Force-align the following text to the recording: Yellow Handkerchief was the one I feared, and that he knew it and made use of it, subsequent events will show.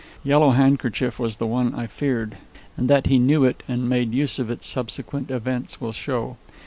Yellow 0.23 0.49
Handkerchief 0.49 1.19
was 1.19 1.37
the 1.37 1.45
one 1.45 1.75
I 1.75 1.85
feared, 1.85 2.37
and 2.75 2.89
that 2.89 3.05
he 3.05 3.19
knew 3.19 3.43
it 3.45 3.61
and 3.67 3.87
made 3.87 4.15
use 4.15 4.39
of 4.39 4.49
it, 4.49 4.63
subsequent 4.63 5.29
events 5.29 5.79
will 5.79 5.91
show. 5.91 6.37